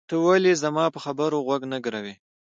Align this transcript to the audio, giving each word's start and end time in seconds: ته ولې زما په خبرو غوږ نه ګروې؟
ته 0.09 0.15
ولې 0.25 0.53
زما 0.63 0.85
په 0.93 0.99
خبرو 1.05 1.37
غوږ 1.45 1.61
نه 1.71 1.77
ګروې؟ 1.85 2.13